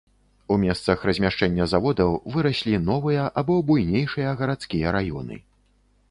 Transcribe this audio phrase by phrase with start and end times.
[0.53, 5.39] У месцах размяшчэння заводаў выраслі новыя або буйнейшыя гарадскія раёны.